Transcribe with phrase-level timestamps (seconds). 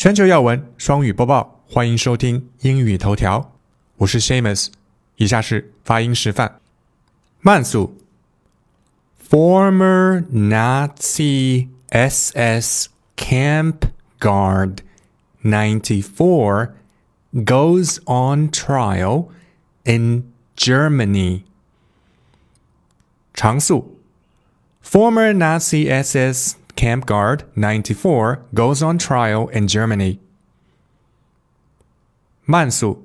[0.00, 3.52] 全球要闻双语播报，欢迎收听英语头条，
[3.98, 4.68] 我是 Seamus。
[5.16, 6.58] 以下是发音示范：
[7.42, 7.98] 慢速。
[9.28, 14.78] Former Nazi SS camp guard
[15.42, 16.70] 94
[17.34, 19.26] goes on trial
[19.84, 21.42] in Germany。
[23.34, 23.98] 常速
[24.82, 30.18] ，former Nazi SS Camp Guard 94 goes on trial in Germany.
[32.46, 33.04] 慢速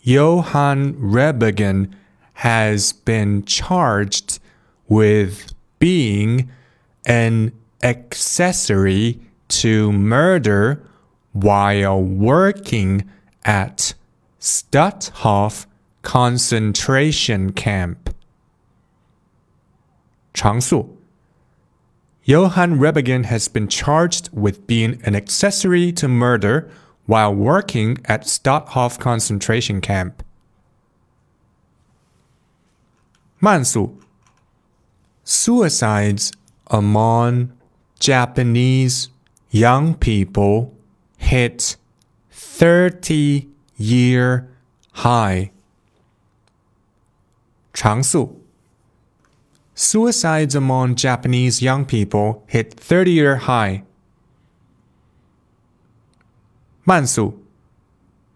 [0.00, 1.92] Johann Rehbogen
[2.42, 4.40] has been charged
[4.88, 6.50] with being
[7.06, 7.52] an
[7.84, 10.82] accessory to murder
[11.32, 13.08] while working
[13.44, 13.94] at
[14.40, 15.66] Stutthof
[16.02, 18.12] concentration camp.
[20.34, 21.01] 常速
[22.24, 26.70] Johann Rehbogen has been charged with being an accessory to murder
[27.06, 30.22] while working at Stutthof concentration camp.
[33.40, 33.98] 慢速
[35.24, 36.30] Suicides
[36.68, 37.50] among
[37.98, 39.08] Japanese
[39.50, 40.72] young people
[41.16, 41.76] hit
[42.30, 44.48] 30 year
[44.92, 45.50] high.
[47.72, 48.41] 常速
[49.74, 53.84] Suicides among Japanese young people hit 30 year high.
[56.86, 57.38] Mansu.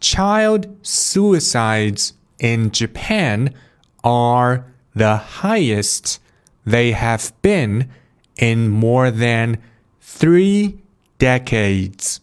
[0.00, 3.54] Child suicides in Japan
[4.02, 4.64] are
[4.94, 6.20] the highest
[6.64, 7.90] they have been
[8.36, 9.58] in more than
[10.00, 10.78] three
[11.18, 12.20] decades.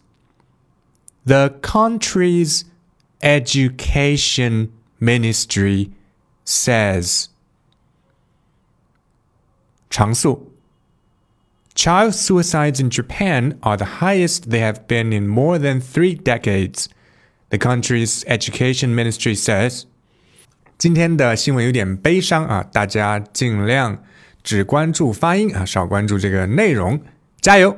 [1.24, 2.64] The country's
[3.22, 5.92] education ministry
[6.44, 7.28] says.
[9.89, 10.51] 长速
[11.75, 16.85] Child suicides in Japan are the highest they have been in more than three decades.
[17.49, 19.83] The country's education ministry says.
[20.77, 24.03] 今天的新闻有点悲伤啊，大家尽量
[24.43, 27.01] 只关注发音啊，少关注这个内容。
[27.41, 27.75] 加油！